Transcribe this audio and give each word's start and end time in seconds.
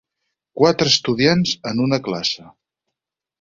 Quatre 0.61 0.87
estudiants 0.91 1.53
en 1.73 1.83
una 1.85 2.01
classe. 2.09 2.47